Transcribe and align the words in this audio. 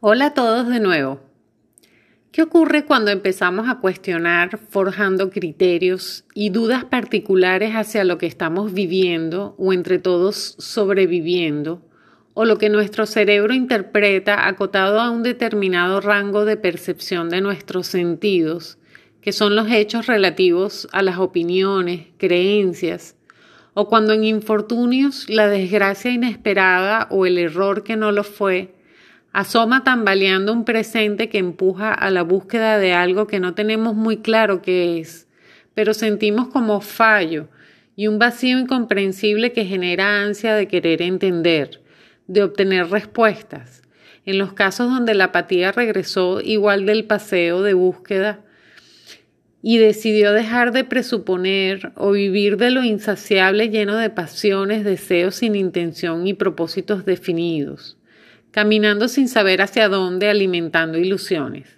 Hola 0.00 0.26
a 0.26 0.34
todos 0.34 0.68
de 0.68 0.78
nuevo. 0.78 1.20
¿Qué 2.30 2.42
ocurre 2.42 2.84
cuando 2.84 3.10
empezamos 3.10 3.66
a 3.66 3.76
cuestionar 3.78 4.58
forjando 4.58 5.30
criterios 5.30 6.26
y 6.34 6.50
dudas 6.50 6.84
particulares 6.84 7.72
hacia 7.72 8.04
lo 8.04 8.18
que 8.18 8.26
estamos 8.26 8.74
viviendo 8.74 9.54
o 9.56 9.72
entre 9.72 9.98
todos 9.98 10.54
sobreviviendo 10.58 11.80
o 12.34 12.44
lo 12.44 12.58
que 12.58 12.68
nuestro 12.68 13.06
cerebro 13.06 13.54
interpreta 13.54 14.46
acotado 14.46 15.00
a 15.00 15.08
un 15.08 15.22
determinado 15.22 16.02
rango 16.02 16.44
de 16.44 16.58
percepción 16.58 17.30
de 17.30 17.40
nuestros 17.40 17.86
sentidos, 17.86 18.76
que 19.22 19.32
son 19.32 19.56
los 19.56 19.70
hechos 19.70 20.06
relativos 20.06 20.88
a 20.92 21.00
las 21.00 21.16
opiniones, 21.16 22.08
creencias, 22.18 23.16
o 23.72 23.88
cuando 23.88 24.12
en 24.12 24.24
infortunios 24.24 25.24
la 25.30 25.48
desgracia 25.48 26.10
inesperada 26.10 27.08
o 27.10 27.24
el 27.24 27.38
error 27.38 27.82
que 27.82 27.96
no 27.96 28.12
lo 28.12 28.24
fue 28.24 28.75
asoma 29.36 29.84
tambaleando 29.84 30.50
un 30.50 30.64
presente 30.64 31.28
que 31.28 31.36
empuja 31.36 31.92
a 31.92 32.10
la 32.10 32.22
búsqueda 32.22 32.78
de 32.78 32.94
algo 32.94 33.26
que 33.26 33.38
no 33.38 33.52
tenemos 33.52 33.94
muy 33.94 34.16
claro 34.16 34.62
qué 34.62 34.98
es, 34.98 35.28
pero 35.74 35.92
sentimos 35.92 36.48
como 36.48 36.80
fallo 36.80 37.46
y 37.96 38.06
un 38.06 38.18
vacío 38.18 38.58
incomprensible 38.58 39.52
que 39.52 39.66
genera 39.66 40.22
ansia 40.22 40.54
de 40.54 40.68
querer 40.68 41.02
entender, 41.02 41.82
de 42.26 42.44
obtener 42.44 42.88
respuestas. 42.88 43.82
En 44.24 44.38
los 44.38 44.54
casos 44.54 44.88
donde 44.88 45.12
la 45.12 45.24
apatía 45.24 45.70
regresó 45.70 46.40
igual 46.40 46.86
del 46.86 47.04
paseo 47.04 47.62
de 47.62 47.74
búsqueda 47.74 48.40
y 49.60 49.76
decidió 49.76 50.32
dejar 50.32 50.72
de 50.72 50.84
presuponer 50.84 51.92
o 51.94 52.12
vivir 52.12 52.56
de 52.56 52.70
lo 52.70 52.82
insaciable 52.82 53.68
lleno 53.68 53.98
de 53.98 54.08
pasiones, 54.08 54.82
deseos 54.82 55.34
sin 55.34 55.56
intención 55.56 56.26
y 56.26 56.32
propósitos 56.32 57.04
definidos 57.04 57.98
caminando 58.56 59.08
sin 59.08 59.28
saber 59.28 59.60
hacia 59.60 59.90
dónde, 59.90 60.30
alimentando 60.30 60.96
ilusiones. 60.96 61.76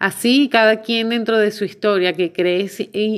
Así, 0.00 0.48
cada 0.50 0.82
quien 0.82 1.10
dentro 1.10 1.38
de 1.38 1.52
su 1.52 1.64
historia 1.64 2.14
que 2.14 2.32
cree 2.32 2.68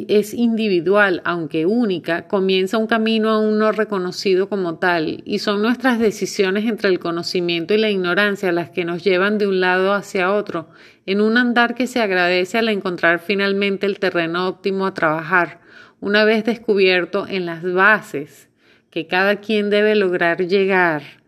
es 0.09 0.35
individual, 0.35 1.23
aunque 1.25 1.65
única, 1.65 2.29
comienza 2.29 2.77
un 2.77 2.87
camino 2.87 3.31
aún 3.31 3.59
no 3.59 3.73
reconocido 3.73 4.51
como 4.51 4.75
tal, 4.75 5.23
y 5.25 5.39
son 5.39 5.63
nuestras 5.63 6.01
decisiones 6.01 6.67
entre 6.67 6.91
el 6.91 6.99
conocimiento 6.99 7.73
y 7.73 7.79
la 7.79 7.89
ignorancia 7.89 8.53
las 8.53 8.69
que 8.69 8.85
nos 8.85 9.03
llevan 9.03 9.39
de 9.39 9.47
un 9.47 9.61
lado 9.61 9.95
hacia 9.95 10.31
otro, 10.31 10.69
en 11.07 11.23
un 11.23 11.39
andar 11.39 11.75
que 11.75 11.87
se 11.87 12.03
agradece 12.03 12.59
al 12.59 12.69
encontrar 12.69 13.21
finalmente 13.21 13.87
el 13.87 14.01
terreno 14.01 14.49
óptimo 14.49 14.85
a 14.85 14.93
trabajar, 14.93 15.61
una 16.01 16.27
vez 16.27 16.45
descubierto 16.45 17.27
en 17.27 17.47
las 17.47 17.63
bases 17.63 18.51
que 18.91 19.07
cada 19.07 19.37
quien 19.37 19.71
debe 19.71 19.95
lograr 19.95 20.47
llegar 20.47 21.22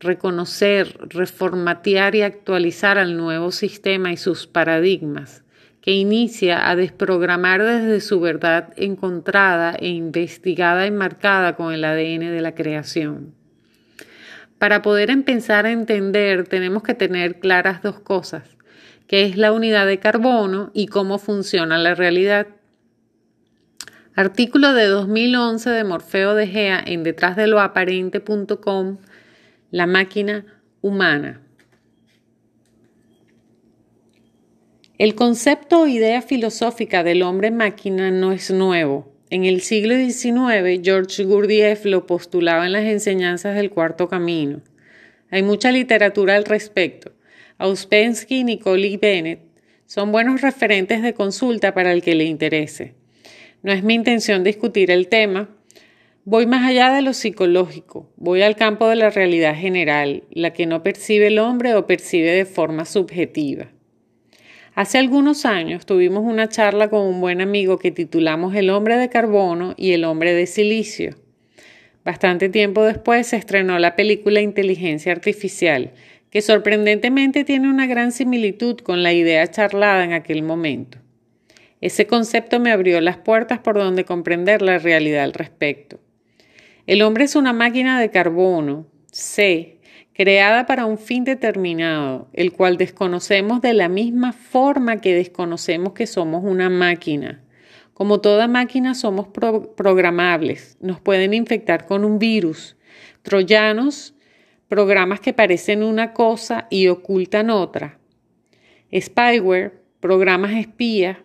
reconocer, 0.00 0.98
reformatear 1.08 2.14
y 2.14 2.22
actualizar 2.22 2.98
al 2.98 3.16
nuevo 3.16 3.50
sistema 3.52 4.12
y 4.12 4.16
sus 4.16 4.46
paradigmas, 4.46 5.42
que 5.80 5.92
inicia 5.92 6.68
a 6.68 6.76
desprogramar 6.76 7.62
desde 7.62 8.00
su 8.00 8.20
verdad 8.20 8.72
encontrada 8.76 9.76
e 9.78 9.88
investigada 9.88 10.86
y 10.86 10.90
marcada 10.90 11.56
con 11.56 11.72
el 11.72 11.84
ADN 11.84 12.32
de 12.32 12.40
la 12.40 12.54
creación. 12.54 13.34
Para 14.58 14.82
poder 14.82 15.10
empezar 15.10 15.66
a 15.66 15.72
entender 15.72 16.48
tenemos 16.48 16.82
que 16.82 16.94
tener 16.94 17.38
claras 17.40 17.82
dos 17.82 18.00
cosas, 18.00 18.56
que 19.06 19.24
es 19.24 19.36
la 19.36 19.52
unidad 19.52 19.86
de 19.86 19.98
carbono 19.98 20.70
y 20.74 20.86
cómo 20.86 21.18
funciona 21.18 21.78
la 21.78 21.94
realidad. 21.94 22.48
Artículo 24.14 24.72
de 24.72 24.86
2011 24.86 25.70
de 25.70 25.84
Morfeo 25.84 26.34
de 26.34 26.46
Gea 26.46 26.82
en 26.84 27.02
detrásdeloaparente.com 27.02 28.96
la 29.70 29.86
máquina 29.86 30.46
humana. 30.80 31.42
El 34.98 35.14
concepto 35.14 35.82
o 35.82 35.86
idea 35.86 36.22
filosófica 36.22 37.04
del 37.04 37.22
hombre-máquina 37.22 38.10
no 38.10 38.32
es 38.32 38.50
nuevo. 38.50 39.12
En 39.28 39.44
el 39.44 39.60
siglo 39.60 39.94
XIX, 39.94 40.80
George 40.82 41.24
Gurdjieff 41.24 41.84
lo 41.84 42.06
postulaba 42.06 42.64
en 42.64 42.72
las 42.72 42.84
enseñanzas 42.84 43.56
del 43.56 43.70
Cuarto 43.70 44.08
Camino. 44.08 44.62
Hay 45.30 45.42
mucha 45.42 45.72
literatura 45.72 46.36
al 46.36 46.44
respecto. 46.44 47.12
Auspensky 47.58 48.36
y 48.36 48.44
Nicole 48.44 48.96
Bennett 48.96 49.40
son 49.86 50.12
buenos 50.12 50.40
referentes 50.40 51.02
de 51.02 51.14
consulta 51.14 51.74
para 51.74 51.92
el 51.92 52.02
que 52.02 52.14
le 52.14 52.24
interese. 52.24 52.94
No 53.62 53.72
es 53.72 53.82
mi 53.82 53.94
intención 53.94 54.44
discutir 54.44 54.90
el 54.90 55.08
tema, 55.08 55.48
Voy 56.28 56.44
más 56.46 56.68
allá 56.68 56.92
de 56.92 57.02
lo 57.02 57.12
psicológico, 57.12 58.10
voy 58.16 58.42
al 58.42 58.56
campo 58.56 58.88
de 58.88 58.96
la 58.96 59.10
realidad 59.10 59.54
general, 59.54 60.24
la 60.32 60.52
que 60.52 60.66
no 60.66 60.82
percibe 60.82 61.28
el 61.28 61.38
hombre 61.38 61.76
o 61.76 61.86
percibe 61.86 62.32
de 62.32 62.44
forma 62.44 62.84
subjetiva. 62.84 63.68
Hace 64.74 64.98
algunos 64.98 65.46
años 65.46 65.86
tuvimos 65.86 66.24
una 66.24 66.48
charla 66.48 66.90
con 66.90 67.06
un 67.06 67.20
buen 67.20 67.40
amigo 67.40 67.78
que 67.78 67.92
titulamos 67.92 68.56
El 68.56 68.70
hombre 68.70 68.96
de 68.96 69.08
carbono 69.08 69.74
y 69.76 69.92
el 69.92 70.02
hombre 70.02 70.34
de 70.34 70.48
silicio. 70.48 71.14
Bastante 72.04 72.48
tiempo 72.48 72.82
después 72.82 73.28
se 73.28 73.36
estrenó 73.36 73.78
la 73.78 73.94
película 73.94 74.40
Inteligencia 74.40 75.12
Artificial, 75.12 75.92
que 76.30 76.42
sorprendentemente 76.42 77.44
tiene 77.44 77.70
una 77.70 77.86
gran 77.86 78.10
similitud 78.10 78.78
con 78.78 79.04
la 79.04 79.12
idea 79.12 79.48
charlada 79.48 80.02
en 80.02 80.12
aquel 80.12 80.42
momento. 80.42 80.98
Ese 81.80 82.08
concepto 82.08 82.58
me 82.58 82.72
abrió 82.72 83.00
las 83.00 83.16
puertas 83.16 83.60
por 83.60 83.76
donde 83.76 84.04
comprender 84.04 84.60
la 84.60 84.78
realidad 84.78 85.22
al 85.22 85.32
respecto. 85.32 86.00
El 86.86 87.02
hombre 87.02 87.24
es 87.24 87.34
una 87.34 87.52
máquina 87.52 88.00
de 88.00 88.10
carbono, 88.10 88.86
C, 89.10 89.80
creada 90.12 90.66
para 90.66 90.86
un 90.86 90.98
fin 90.98 91.24
determinado, 91.24 92.28
el 92.32 92.52
cual 92.52 92.76
desconocemos 92.76 93.60
de 93.60 93.74
la 93.74 93.88
misma 93.88 94.32
forma 94.32 95.00
que 95.00 95.12
desconocemos 95.12 95.94
que 95.94 96.06
somos 96.06 96.44
una 96.44 96.70
máquina. 96.70 97.42
Como 97.92 98.20
toda 98.20 98.46
máquina 98.46 98.94
somos 98.94 99.26
programables, 99.28 100.76
nos 100.80 101.00
pueden 101.00 101.34
infectar 101.34 101.86
con 101.86 102.04
un 102.04 102.20
virus. 102.20 102.76
Troyanos, 103.22 104.14
programas 104.68 105.18
que 105.18 105.32
parecen 105.32 105.82
una 105.82 106.12
cosa 106.12 106.68
y 106.70 106.86
ocultan 106.86 107.50
otra. 107.50 107.98
Spyware, 108.94 109.82
programas 109.98 110.52
espía. 110.52 111.24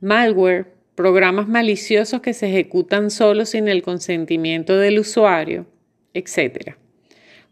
Malware, 0.00 0.72
programas 1.02 1.48
maliciosos 1.48 2.20
que 2.20 2.32
se 2.32 2.48
ejecutan 2.48 3.10
solo 3.10 3.44
sin 3.44 3.66
el 3.66 3.82
consentimiento 3.82 4.76
del 4.76 5.00
usuario, 5.00 5.66
etc. 6.14 6.76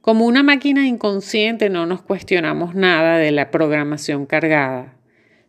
Como 0.01 0.25
una 0.25 0.45
máquina 0.45 0.87
inconsciente 0.87 1.69
no 1.69 1.85
nos 1.85 2.01
cuestionamos 2.01 2.77
nada 2.77 3.19
de 3.19 3.33
la 3.33 3.51
programación 3.51 4.25
cargada. 4.25 4.95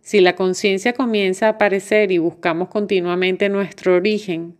Si 0.01 0.19
la 0.19 0.35
conciencia 0.35 0.93
comienza 0.93 1.45
a 1.45 1.49
aparecer 1.49 2.11
y 2.11 2.17
buscamos 2.17 2.69
continuamente 2.69 3.49
nuestro 3.49 3.97
origen, 3.97 4.57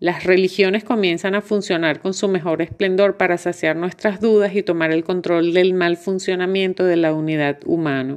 las 0.00 0.24
religiones 0.24 0.82
comienzan 0.82 1.34
a 1.34 1.42
funcionar 1.42 2.00
con 2.00 2.14
su 2.14 2.26
mejor 2.26 2.62
esplendor 2.62 3.18
para 3.18 3.36
saciar 3.36 3.76
nuestras 3.76 4.22
dudas 4.22 4.54
y 4.54 4.62
tomar 4.62 4.92
el 4.92 5.04
control 5.04 5.52
del 5.52 5.74
mal 5.74 5.98
funcionamiento 5.98 6.86
de 6.86 6.96
la 6.96 7.12
unidad 7.12 7.58
humana. 7.66 8.16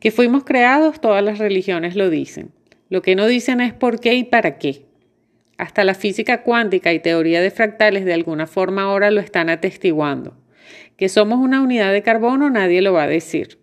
Que 0.00 0.10
fuimos 0.10 0.44
creados, 0.44 1.00
todas 1.00 1.24
las 1.24 1.38
religiones 1.38 1.96
lo 1.96 2.10
dicen. 2.10 2.57
Lo 2.90 3.02
que 3.02 3.14
no 3.14 3.26
dicen 3.26 3.60
es 3.60 3.72
por 3.72 4.00
qué 4.00 4.14
y 4.14 4.24
para 4.24 4.58
qué. 4.58 4.86
Hasta 5.58 5.84
la 5.84 5.94
física 5.94 6.42
cuántica 6.42 6.92
y 6.92 7.00
teoría 7.00 7.40
de 7.40 7.50
fractales 7.50 8.04
de 8.04 8.14
alguna 8.14 8.46
forma 8.46 8.82
ahora 8.82 9.10
lo 9.10 9.20
están 9.20 9.50
atestiguando. 9.50 10.36
Que 10.96 11.08
somos 11.08 11.38
una 11.38 11.60
unidad 11.60 11.92
de 11.92 12.02
carbono 12.02 12.48
nadie 12.48 12.80
lo 12.80 12.92
va 12.92 13.04
a 13.04 13.08
decir. 13.08 13.58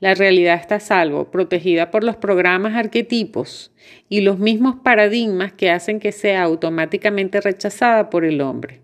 La 0.00 0.14
realidad 0.14 0.56
está 0.56 0.76
a 0.76 0.80
salvo, 0.80 1.30
protegida 1.30 1.90
por 1.90 2.04
los 2.04 2.16
programas 2.16 2.74
arquetipos 2.74 3.70
y 4.08 4.22
los 4.22 4.38
mismos 4.38 4.76
paradigmas 4.82 5.52
que 5.52 5.70
hacen 5.70 6.00
que 6.00 6.10
sea 6.10 6.42
automáticamente 6.42 7.40
rechazada 7.40 8.08
por 8.08 8.24
el 8.24 8.40
hombre. 8.40 8.80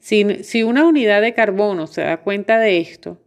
Si, 0.00 0.42
si 0.42 0.64
una 0.64 0.84
unidad 0.84 1.22
de 1.22 1.32
carbono 1.32 1.86
se 1.86 2.02
da 2.02 2.18
cuenta 2.18 2.58
de 2.58 2.78
esto, 2.78 3.18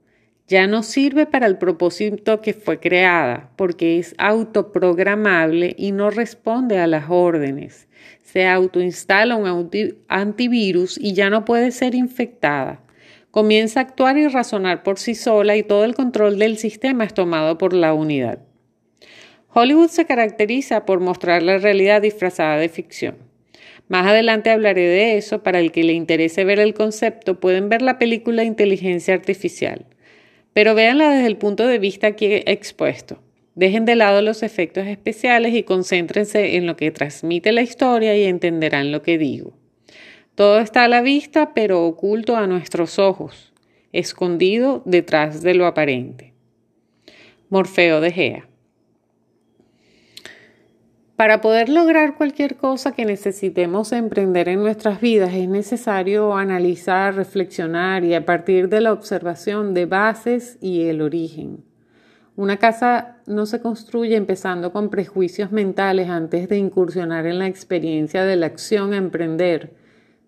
ya 0.52 0.68
no 0.68 0.84
sirve 0.84 1.26
para 1.26 1.48
el 1.48 1.58
propósito 1.58 2.42
que 2.42 2.54
fue 2.54 2.82
creada, 2.82 3.52
porque 3.56 4.00
es 4.00 4.14
autoprogramable 4.18 5.74
y 5.78 5.94
no 5.94 6.10
responde 6.10 6.78
a 6.78 6.88
las 6.88 7.06
órdenes. 7.08 7.88
Se 8.22 8.46
autoinstala 8.46 9.38
un 9.38 9.96
antivirus 10.10 10.98
y 11.00 11.14
ya 11.14 11.30
no 11.30 11.46
puede 11.46 11.72
ser 11.72 11.96
infectada. 11.96 12.82
Comienza 13.32 13.80
a 13.80 13.84
actuar 13.84 14.18
y 14.18 14.28
razonar 14.28 14.84
por 14.84 15.00
sí 15.00 15.16
sola 15.16 15.56
y 15.56 15.64
todo 15.64 15.86
el 15.86 15.96
control 15.96 16.38
del 16.38 16.58
sistema 16.58 17.06
es 17.06 17.14
tomado 17.14 17.58
por 17.58 17.72
la 17.72 17.94
unidad. 17.94 18.40
Hollywood 19.54 19.88
se 19.88 20.06
caracteriza 20.06 20.86
por 20.86 21.00
mostrar 21.00 21.44
la 21.44 21.60
realidad 21.60 22.02
disfrazada 22.02 22.58
de 22.58 22.68
ficción. 22.68 23.16
Más 23.88 24.06
adelante 24.06 24.50
hablaré 24.50 24.82
de 24.82 25.16
eso. 25.16 25.44
Para 25.44 25.60
el 25.62 25.72
que 25.72 25.86
le 25.86 25.94
interese 25.94 26.44
ver 26.44 26.60
el 26.60 26.74
concepto, 26.74 27.40
pueden 27.40 27.70
ver 27.70 27.82
la 27.82 27.98
película 27.98 28.44
Inteligencia 28.44 29.14
Artificial. 29.14 29.86
Pero 30.54 30.76
véanla 30.76 31.10
desde 31.12 31.28
el 31.28 31.38
punto 31.38 31.68
de 31.68 31.80
vista 31.80 32.08
aquí 32.08 32.28
expuesto. 32.46 33.22
Dejen 33.56 33.86
de 33.86 33.96
lado 33.96 34.22
los 34.22 34.44
efectos 34.44 34.88
especiales 34.88 35.54
y 35.54 35.64
concéntrense 35.64 36.56
en 36.56 36.66
lo 36.66 36.78
que 36.78 36.92
transmite 36.92 37.52
la 37.52 37.62
historia 37.62 38.18
y 38.18 38.24
entenderán 38.24 38.92
lo 38.92 39.02
que 39.02 39.18
digo. 39.18 39.54
Todo 40.36 40.60
está 40.60 40.86
a 40.86 40.88
la 40.88 41.02
vista, 41.02 41.54
pero 41.54 41.86
oculto 41.86 42.36
a 42.36 42.48
nuestros 42.48 43.00
ojos. 43.00 43.50
escondido 43.94 44.82
detrás 44.86 45.42
de 45.42 45.54
lo 45.54 45.66
aparente. 45.66 46.34
Morfeo 47.50 48.00
de 48.00 48.12
Gea. 48.12 48.51
Para 51.22 51.40
poder 51.40 51.70
lograr 51.70 52.16
cualquier 52.16 52.56
cosa 52.56 52.94
que 52.94 53.06
necesitemos 53.06 53.92
emprender 53.92 54.50
en 54.50 54.60
nuestras 54.64 55.00
vidas 55.00 55.36
es 55.36 55.48
necesario 55.48 56.36
analizar, 56.36 57.14
reflexionar 57.14 58.04
y 58.04 58.16
a 58.16 58.26
partir 58.26 58.70
de 58.70 58.82
la 58.82 58.92
observación 58.92 59.76
de 59.76 59.86
bases 59.86 60.58
y 60.62 60.88
el 60.88 61.00
origen. 61.00 61.64
Una 62.36 62.58
casa 62.58 63.18
no 63.28 63.46
se 63.46 63.62
construye 63.62 64.16
empezando 64.16 64.72
con 64.72 64.90
prejuicios 64.90 65.52
mentales 65.52 66.10
antes 66.10 66.50
de 66.50 66.58
incursionar 66.58 67.28
en 67.28 67.38
la 67.38 67.46
experiencia 67.46 68.24
de 68.24 68.36
la 68.36 68.48
acción 68.48 68.94
a 68.94 68.98
emprender, 68.98 69.76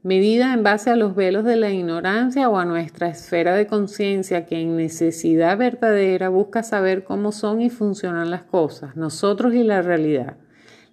medida 0.04 0.54
en 0.54 0.62
base 0.62 0.92
a 0.92 0.96
los 0.96 1.16
velos 1.16 1.44
de 1.44 1.56
la 1.56 1.72
ignorancia 1.72 2.50
o 2.50 2.60
a 2.60 2.66
nuestra 2.66 3.08
esfera 3.08 3.56
de 3.56 3.66
conciencia 3.66 4.46
que 4.46 4.62
en 4.62 4.78
necesidad 4.78 5.58
verdadera 5.58 6.30
busca 6.30 6.62
saber 6.62 7.04
cómo 7.04 7.32
son 7.32 7.62
y 7.62 7.72
funcionan 7.72 8.30
las 8.30 8.44
cosas, 8.44 8.96
nosotros 8.96 9.56
y 9.56 9.64
la 9.64 9.82
realidad, 9.82 10.38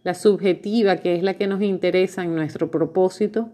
la 0.02 0.14
subjetiva 0.14 0.96
que 0.96 1.16
es 1.16 1.22
la 1.22 1.34
que 1.34 1.46
nos 1.46 1.62
interesa 1.62 2.22
en 2.22 2.34
nuestro 2.34 2.70
propósito, 2.70 3.50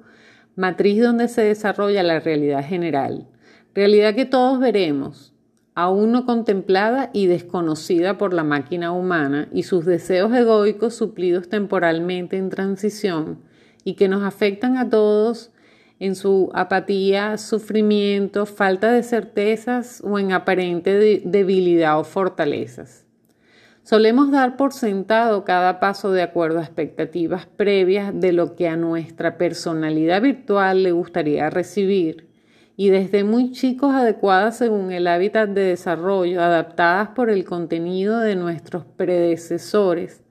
matriz 0.54 1.02
donde 1.02 1.28
se 1.28 1.42
desarrolla 1.42 2.02
la 2.02 2.20
realidad 2.20 2.64
general, 2.64 3.28
realidad 3.74 4.14
que 4.14 4.24
todos 4.24 4.58
veremos, 4.58 5.34
aún 5.74 6.12
no 6.12 6.24
contemplada 6.24 7.10
y 7.12 7.26
desconocida 7.26 8.16
por 8.16 8.32
la 8.32 8.44
máquina 8.44 8.92
humana 8.92 9.48
y 9.52 9.64
sus 9.64 9.84
deseos 9.84 10.32
egoicos 10.34 10.94
suplidos 10.94 11.48
temporalmente 11.48 12.38
en 12.38 12.48
transición 12.48 13.40
y 13.84 13.94
que 13.94 14.08
nos 14.08 14.22
afectan 14.22 14.78
a 14.78 14.88
todos 14.88 15.52
en 15.98 16.14
su 16.14 16.50
apatía, 16.54 17.38
sufrimiento, 17.38 18.46
falta 18.46 18.92
de 18.92 19.02
certezas 19.02 20.02
o 20.04 20.18
en 20.18 20.32
aparente 20.32 21.22
debilidad 21.24 21.98
o 21.98 22.04
fortalezas. 22.04 23.05
Solemos 23.86 24.32
dar 24.32 24.56
por 24.56 24.72
sentado 24.72 25.44
cada 25.44 25.78
paso 25.78 26.10
de 26.10 26.20
acuerdo 26.20 26.58
a 26.58 26.64
expectativas 26.64 27.46
previas 27.46 28.10
de 28.12 28.32
lo 28.32 28.56
que 28.56 28.66
a 28.66 28.74
nuestra 28.74 29.38
personalidad 29.38 30.20
virtual 30.20 30.82
le 30.82 30.90
gustaría 30.90 31.50
recibir 31.50 32.28
y 32.76 32.88
desde 32.88 33.22
muy 33.22 33.52
chicos 33.52 33.94
adecuadas 33.94 34.56
según 34.58 34.90
el 34.90 35.06
hábitat 35.06 35.50
de 35.50 35.60
desarrollo, 35.60 36.42
adaptadas 36.42 37.10
por 37.10 37.30
el 37.30 37.44
contenido 37.44 38.18
de 38.18 38.34
nuestros 38.34 38.84
predecesores, 38.84 40.24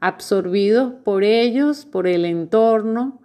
absorbidos 0.00 0.92
por 1.02 1.24
ellos, 1.24 1.86
por 1.86 2.06
el 2.08 2.26
entorno 2.26 3.22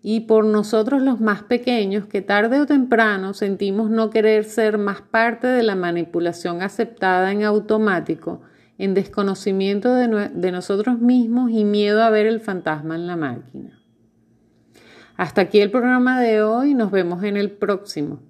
y 0.00 0.20
por 0.20 0.44
nosotros 0.44 1.02
los 1.02 1.20
más 1.20 1.42
pequeños 1.42 2.06
que 2.06 2.22
tarde 2.22 2.60
o 2.60 2.66
temprano 2.66 3.34
sentimos 3.34 3.90
no 3.90 4.10
querer 4.10 4.44
ser 4.44 4.78
más 4.78 5.00
parte 5.00 5.48
de 5.48 5.64
la 5.64 5.74
manipulación 5.74 6.62
aceptada 6.62 7.32
en 7.32 7.42
automático, 7.42 8.40
en 8.78 8.94
desconocimiento 8.94 9.94
de, 9.94 10.52
nosotros 10.52 10.98
mismos 10.98 11.50
y 11.50 11.64
miedo 11.64 12.02
a 12.02 12.10
ver 12.10 12.26
el 12.26 12.40
fantasma 12.40 12.96
en 12.96 13.06
la 13.06 13.16
máquina. 13.16 13.80
Hasta 15.16 15.42
aquí 15.42 15.60
el 15.60 15.70
programa 15.70 16.20
de 16.20 16.42
hoy, 16.42 16.74
nos 16.74 16.90
vemos 16.90 17.22
en 17.22 17.36
el 17.36 17.52
próximo. 17.52 18.20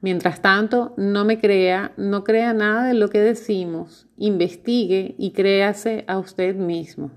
Mientras 0.00 0.40
tanto, 0.40 0.94
no 0.96 1.24
me 1.24 1.40
crea, 1.40 1.92
no 1.96 2.24
crea 2.24 2.54
nada 2.54 2.84
de 2.84 2.94
lo 2.94 3.08
que 3.08 3.20
decimos, 3.20 4.06
investigue 4.16 5.14
y 5.18 5.32
créase 5.32 6.04
a 6.06 6.18
usted 6.18 6.54
mismo. 6.54 7.10